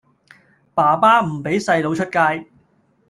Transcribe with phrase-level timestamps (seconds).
[0.73, 2.47] 爸爸唔畀細佬出街